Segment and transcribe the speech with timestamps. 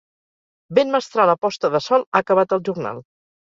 [0.77, 3.05] Vent mestral a posta de sol ha acabat el jornal.